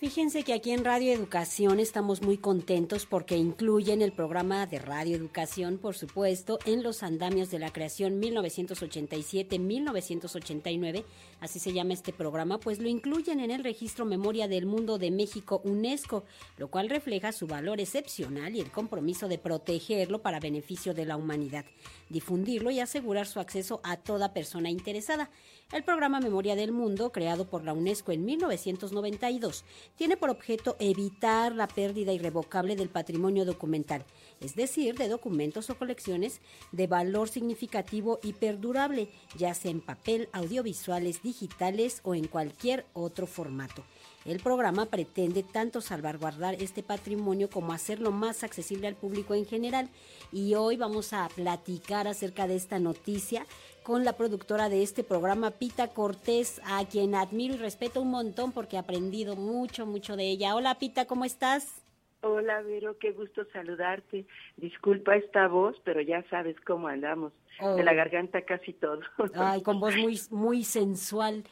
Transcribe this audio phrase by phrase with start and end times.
[0.00, 5.14] Fíjense que aquí en Radio Educación estamos muy contentos porque incluyen el programa de Radio
[5.14, 11.04] Educación, por supuesto, en los andamios de la creación 1987-1989,
[11.40, 15.10] así se llama este programa, pues lo incluyen en el Registro Memoria del Mundo de
[15.10, 16.24] México UNESCO,
[16.56, 21.18] lo cual refleja su valor excepcional y el compromiso de protegerlo para beneficio de la
[21.18, 21.66] humanidad,
[22.08, 25.28] difundirlo y asegurar su acceso a toda persona interesada.
[25.72, 29.64] El programa Memoria del Mundo, creado por la UNESCO en 1992,
[29.96, 34.04] tiene por objeto evitar la pérdida irrevocable del patrimonio documental,
[34.40, 36.40] es decir, de documentos o colecciones
[36.72, 43.26] de valor significativo y perdurable, ya sea en papel, audiovisuales, digitales o en cualquier otro
[43.26, 43.84] formato.
[44.26, 49.88] El programa pretende tanto salvaguardar este patrimonio como hacerlo más accesible al público en general
[50.30, 53.46] y hoy vamos a platicar acerca de esta noticia
[53.82, 58.52] con la productora de este programa, Pita Cortés, a quien admiro y respeto un montón
[58.52, 60.54] porque he aprendido mucho, mucho de ella.
[60.54, 61.82] Hola Pita, ¿cómo estás?
[62.22, 64.26] Hola Vero, qué gusto saludarte.
[64.56, 67.32] Disculpa esta voz, pero ya sabes cómo andamos.
[67.60, 67.96] De la oh.
[67.96, 69.00] garganta casi todo.
[69.34, 71.44] Ay, con voz muy, muy sensual.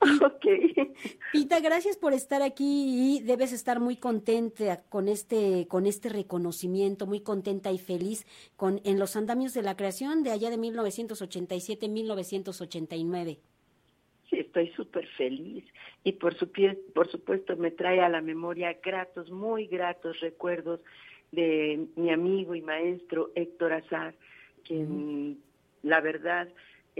[0.22, 0.46] Ok.
[1.32, 7.06] Pita, gracias por estar aquí y debes estar muy contenta con este, con este reconocimiento,
[7.06, 8.26] muy contenta y feliz
[8.56, 13.38] con en los andamios de la creación de allá de 1987-1989.
[14.30, 15.64] Sí, estoy súper feliz
[16.04, 16.50] y por, su,
[16.94, 20.80] por supuesto me trae a la memoria gratos, muy gratos recuerdos
[21.32, 24.14] de mi amigo y maestro Héctor Azar,
[24.64, 25.38] quien
[25.82, 26.48] la verdad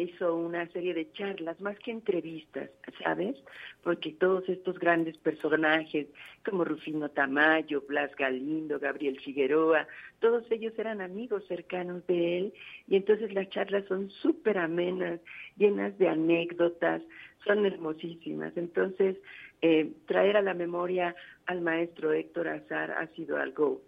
[0.02, 2.70] hizo una serie de charlas, más que entrevistas,
[3.02, 3.36] ¿sabes?
[3.82, 6.06] Porque todos estos grandes personajes,
[6.44, 9.86] como Rufino Tamayo, Blas Galindo, Gabriel Figueroa,
[10.20, 12.54] todos ellos eran amigos cercanos de él,
[12.86, 15.20] y entonces las charlas son súper amenas,
[15.56, 17.02] llenas de anécdotas,
[17.44, 18.56] son hermosísimas.
[18.56, 19.16] Entonces,
[19.62, 21.14] eh, traer a la memoria
[21.46, 23.82] al maestro Héctor Azar ha sido algo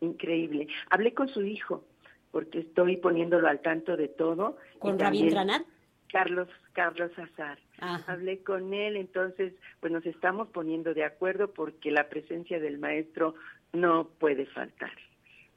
[0.00, 0.66] increíble.
[0.90, 1.84] Hablé con su hijo,
[2.32, 4.56] porque estoy poniéndolo al tanto de todo.
[4.80, 5.64] ¿Con Rabindranath?
[6.10, 7.58] Carlos, Carlos Azar.
[8.06, 13.34] Hablé con él, entonces, pues nos estamos poniendo de acuerdo porque la presencia del maestro
[13.72, 14.92] no puede faltar.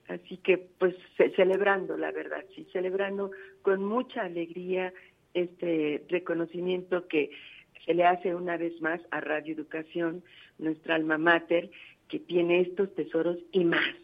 [0.08, 0.96] Así que, pues,
[1.36, 3.32] celebrando, la verdad, sí, celebrando
[3.64, 4.94] con mucha alegría
[5.34, 7.32] este reconocimiento que
[7.86, 10.24] se le hace una vez más a Radio Educación,
[10.58, 11.70] nuestra alma mater,
[12.08, 13.96] que tiene estos tesoros y más.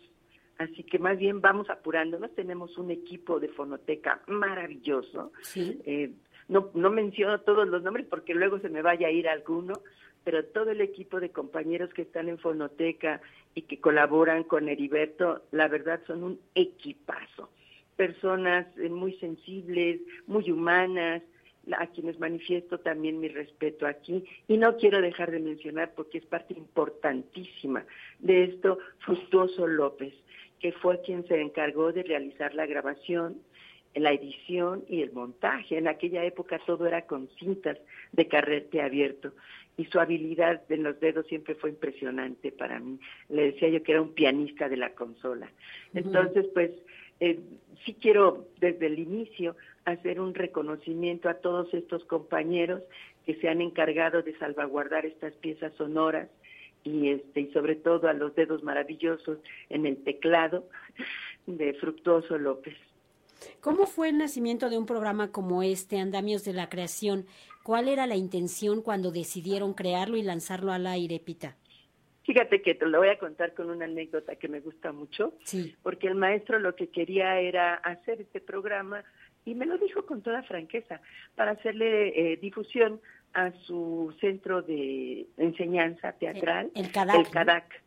[0.61, 2.33] Así que más bien vamos apurándonos.
[2.35, 5.31] Tenemos un equipo de fonoteca maravilloso.
[5.55, 6.11] Eh,
[6.47, 9.81] no, no menciono todos los nombres porque luego se me vaya a ir alguno,
[10.23, 13.21] pero todo el equipo de compañeros que están en fonoteca
[13.55, 17.50] y que colaboran con Heriberto, la verdad son un equipazo.
[17.95, 21.23] Personas eh, muy sensibles, muy humanas,
[21.77, 24.25] a quienes manifiesto también mi respeto aquí.
[24.47, 27.83] Y no quiero dejar de mencionar, porque es parte importantísima
[28.19, 30.13] de esto, Fructuoso López
[30.61, 33.38] que fue quien se encargó de realizar la grabación,
[33.95, 35.77] la edición y el montaje.
[35.77, 37.77] En aquella época todo era con cintas
[38.11, 39.33] de carrete abierto
[39.77, 43.00] y su habilidad en los dedos siempre fue impresionante para mí.
[43.29, 45.51] Le decía yo que era un pianista de la consola.
[45.94, 46.71] Entonces, pues,
[47.19, 47.39] eh,
[47.83, 49.55] sí quiero desde el inicio
[49.85, 52.83] hacer un reconocimiento a todos estos compañeros
[53.25, 56.29] que se han encargado de salvaguardar estas piezas sonoras
[56.84, 60.68] y este y sobre todo a los dedos maravillosos en el teclado
[61.46, 62.75] de Fructuoso López.
[63.59, 67.25] ¿Cómo fue el nacimiento de un programa como este, Andamios de la Creación?
[67.64, 71.58] ¿Cuál era la intención cuando decidieron crearlo y lanzarlo al aire, Pita?
[72.24, 75.75] Fíjate que te lo voy a contar con una anécdota que me gusta mucho, sí.
[75.81, 79.03] porque el maestro lo que quería era hacer este programa
[79.44, 81.02] y me lo dijo con toda franqueza,
[81.36, 83.02] para hacerle eh, difusión
[83.34, 87.81] a su centro de enseñanza teatral, el, CADAC.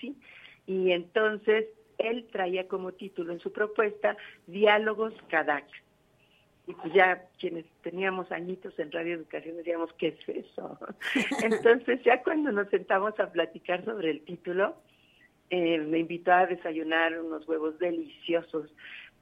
[0.00, 0.16] sí.
[0.66, 1.66] Y entonces
[1.98, 5.64] él traía como título en su propuesta Diálogos CADAC.
[6.66, 10.78] Y pues ya quienes teníamos añitos en Radio Educación decíamos, ¿qué es eso?
[11.42, 14.76] entonces ya cuando nos sentamos a platicar sobre el título,
[15.50, 18.72] eh, me invitó a desayunar unos huevos deliciosos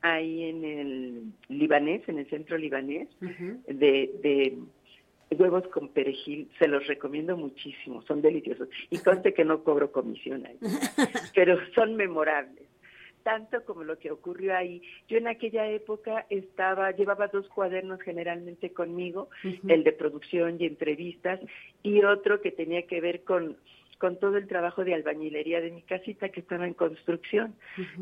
[0.02, 4.58] ahí en el libanés, en el centro libanés, de, de
[5.36, 8.68] huevos con perejil, se los recomiendo muchísimo, son deliciosos.
[8.90, 10.58] Y conste que no cobro comisión ahí,
[11.34, 12.64] pero son memorables.
[13.22, 14.82] Tanto como lo que ocurrió ahí.
[15.06, 19.28] Yo en aquella época estaba, llevaba dos cuadernos generalmente conmigo,
[19.68, 21.38] el de producción y entrevistas,
[21.82, 23.56] y otro que tenía que ver con
[24.00, 27.54] con todo el trabajo de albañilería de mi casita que estaba en construcción.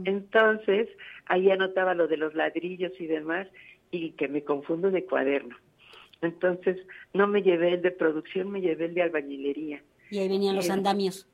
[0.04, 0.88] Entonces,
[1.26, 3.48] ahí anotaba lo de los ladrillos y demás,
[3.90, 5.56] y que me confundo de cuaderno.
[6.22, 6.76] Entonces,
[7.12, 9.82] no me llevé el de producción, me llevé el de albañilería.
[10.10, 11.28] Y ahí venían los andamios.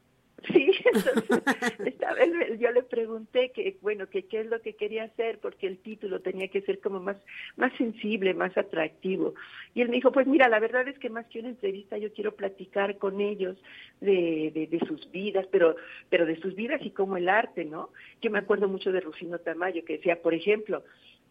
[0.52, 1.24] Sí, entonces
[1.86, 5.66] esta vez yo le pregunté que bueno que qué es lo que quería hacer porque
[5.66, 7.16] el título tenía que ser como más
[7.56, 9.34] más sensible, más atractivo.
[9.74, 12.12] Y él me dijo, pues mira, la verdad es que más que una entrevista yo
[12.12, 13.56] quiero platicar con ellos
[14.00, 15.76] de, de, de sus vidas, pero
[16.10, 17.90] pero de sus vidas y como el arte, ¿no?
[18.20, 20.84] Yo me acuerdo mucho de Rufino Tamayo que decía, por ejemplo,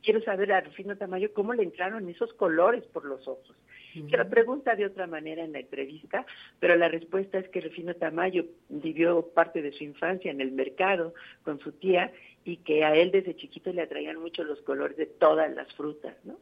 [0.04, 3.56] quiero saber a Rufino Tamayo cómo le entraron esos colores por los ojos.
[3.94, 6.26] Se lo pregunta de otra manera en la entrevista,
[6.60, 11.14] pero la respuesta es que Rufino Tamayo vivió parte de su infancia en el mercado
[11.44, 12.12] con su tía
[12.44, 16.16] y que a él desde chiquito le atraían mucho los colores de todas las frutas,
[16.24, 16.38] ¿no?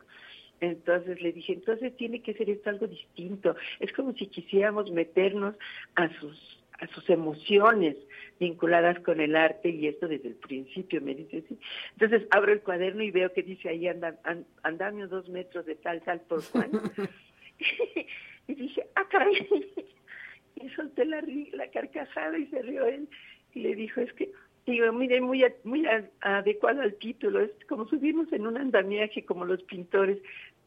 [0.61, 3.55] Entonces le dije, entonces tiene que ser esto algo distinto.
[3.79, 5.55] Es como si quisiéramos meternos
[5.95, 7.95] a sus a sus emociones
[8.39, 11.57] vinculadas con el arte y esto desde el principio, me dice así.
[11.93, 14.19] Entonces abro el cuaderno y veo que dice ahí anda,
[14.63, 16.71] andamio dos metros de tal, tal por Juan.
[18.47, 19.47] y dije, ah, caray.
[20.55, 21.23] y solté la,
[21.53, 23.07] la carcajada y se rió él
[23.53, 24.31] y le dijo, es que
[24.65, 25.87] digo, mire, muy, muy
[26.21, 30.17] adecuado al título, es como subimos en un andamiaje como los pintores.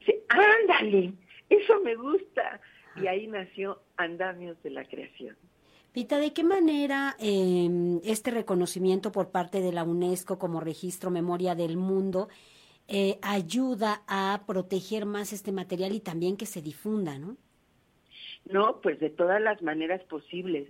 [0.01, 1.13] Dice, ándale,
[1.49, 2.61] eso me gusta.
[2.97, 5.37] Y ahí nació Andamios de la Creación.
[5.95, 11.55] Pita, ¿de qué manera em, este reconocimiento por parte de la UNESCO como registro memoria
[11.55, 12.29] del mundo
[12.89, 17.37] eh, ayuda a proteger más este material y también que se difunda, no?
[18.51, 20.67] No, pues de todas las maneras posibles.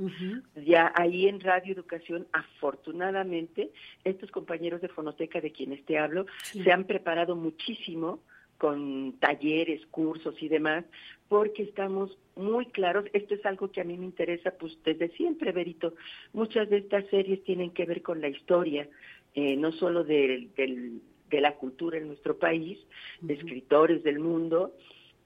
[0.55, 3.73] Ya ahí en Radio Educación, afortunadamente,
[4.05, 8.21] estos compañeros de Fonoteca de quienes te hablo se han preparado muchísimo
[8.59, 10.85] con talleres, cursos y demás,
[11.29, 15.53] porque estamos muy claros, esto es algo que a mí me interesa pues desde siempre,
[15.53, 15.95] Berito,
[16.33, 18.89] muchas de estas series tienen que ver con la historia,
[19.35, 22.79] eh, no solo de, de la cultura en nuestro país,
[23.21, 24.75] de escritores del mundo,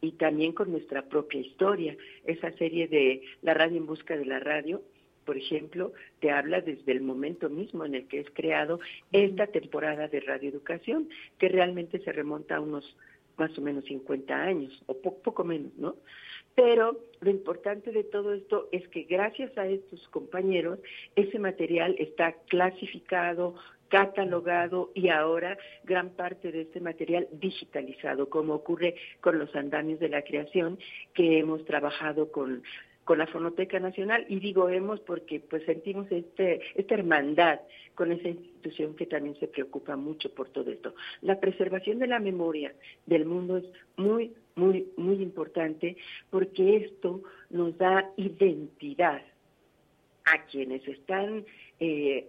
[0.00, 1.96] y también con nuestra propia historia.
[2.24, 4.82] Esa serie de La radio en busca de la radio,
[5.24, 8.80] por ejemplo, te habla desde el momento mismo en el que es creado
[9.12, 11.08] esta temporada de radioeducación,
[11.38, 12.96] que realmente se remonta a unos
[13.38, 15.96] más o menos 50 años, o poco menos, ¿no?
[16.54, 20.80] Pero lo importante de todo esto es que gracias a estos compañeros,
[21.14, 23.54] ese material está clasificado,
[23.88, 30.08] catalogado y ahora gran parte de este material digitalizado, como ocurre con los andamios de
[30.08, 30.78] la creación,
[31.14, 32.62] que hemos trabajado con
[33.08, 37.58] con la Fonoteca Nacional y digo hemos porque pues sentimos este esta hermandad
[37.94, 40.94] con esa institución que también se preocupa mucho por todo esto.
[41.22, 42.74] La preservación de la memoria
[43.06, 43.64] del mundo es
[43.96, 45.96] muy muy muy importante
[46.28, 49.22] porque esto nos da identidad
[50.26, 51.46] a quienes están
[51.80, 52.28] eh,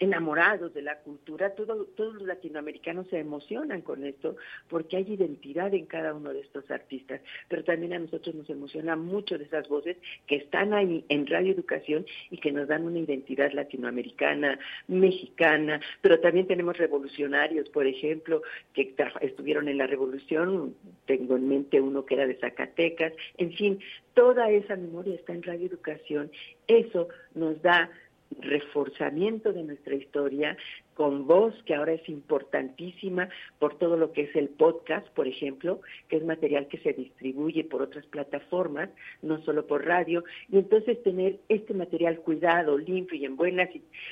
[0.00, 4.36] enamorados de la cultura, todos los latinoamericanos se emocionan con esto
[4.68, 8.96] porque hay identidad en cada uno de estos artistas, pero también a nosotros nos emociona
[8.96, 12.98] mucho de esas voces que están ahí en Radio Educación y que nos dan una
[12.98, 14.58] identidad latinoamericana,
[14.88, 18.42] mexicana, pero también tenemos revolucionarios, por ejemplo,
[18.72, 20.74] que estuvieron en la revolución,
[21.06, 23.78] tengo en mente uno que era de Zacatecas, en fin,
[24.14, 26.30] toda esa memoria está en Radio Educación,
[26.66, 27.90] eso nos da
[28.38, 30.56] reforzamiento de nuestra historia
[30.94, 35.80] con voz, que ahora es importantísima por todo lo que es el podcast, por ejemplo,
[36.08, 38.90] que es material que se distribuye por otras plataformas,
[39.22, 43.70] no solo por radio, y entonces tener este material cuidado, limpio y en buenas,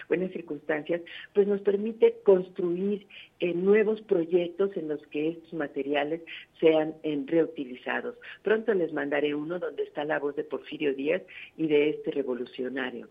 [0.08, 1.02] buenas circunstancias,
[1.34, 3.06] pues nos permite construir
[3.40, 6.22] eh, nuevos proyectos en los que estos materiales
[6.58, 6.94] sean
[7.26, 8.16] reutilizados.
[8.42, 11.22] Pronto les mandaré uno donde está la voz de Porfirio Díaz
[11.56, 13.08] y de este revolucionario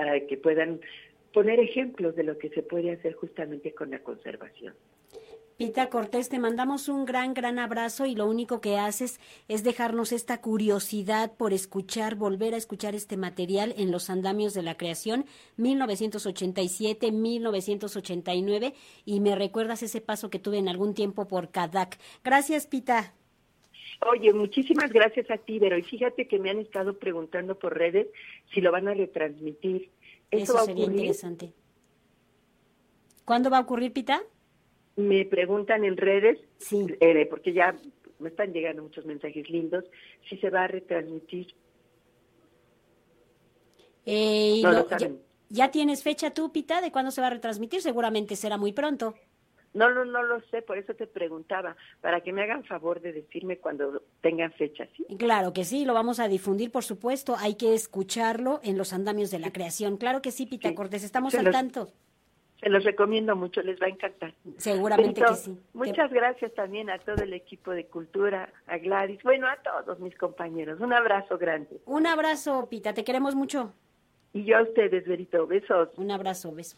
[0.00, 0.80] para que puedan
[1.34, 4.72] poner ejemplos de lo que se puede hacer justamente con la conservación.
[5.58, 10.12] Pita Cortés, te mandamos un gran, gran abrazo y lo único que haces es dejarnos
[10.12, 15.26] esta curiosidad por escuchar, volver a escuchar este material en los andamios de la creación
[15.58, 18.72] 1987, 1989
[19.04, 21.98] y me recuerdas ese paso que tuve en algún tiempo por Kadak.
[22.24, 23.12] Gracias, Pita.
[24.10, 28.08] Oye, muchísimas gracias a ti, pero y fíjate que me han estado preguntando por redes
[28.52, 29.90] si lo van a retransmitir.
[30.30, 31.52] Eso, sería interesante.
[33.24, 34.22] ¿Cuándo va a ocurrir, Pita?
[34.96, 36.86] Me preguntan en redes, sí.
[37.00, 37.76] Eh, porque ya
[38.18, 39.84] me están llegando muchos mensajes lindos,
[40.28, 41.54] si se va a retransmitir.
[44.06, 45.10] Eh, ya,
[45.48, 47.82] ¿Ya tienes fecha tú, Pita, de cuándo se va a retransmitir?
[47.82, 49.14] Seguramente será muy pronto.
[49.72, 53.12] No, no, no lo sé, por eso te preguntaba, para que me hagan favor de
[53.12, 55.04] decirme cuando tengan fecha, ¿sí?
[55.16, 59.30] Claro que sí, lo vamos a difundir, por supuesto, hay que escucharlo en los andamios
[59.30, 59.96] de la creación.
[59.96, 61.88] Claro que sí, Pita Cortés, estamos al tanto.
[62.60, 64.34] Se los recomiendo mucho, les va a encantar.
[64.58, 65.58] Seguramente que sí.
[65.72, 70.14] Muchas gracias también a todo el equipo de Cultura, a Gladys, bueno, a todos mis
[70.16, 70.78] compañeros.
[70.80, 71.80] Un abrazo grande.
[71.86, 73.72] Un abrazo, Pita, te queremos mucho.
[74.34, 75.88] Y yo a ustedes, Berito, besos.
[75.96, 76.76] Un abrazo, beso.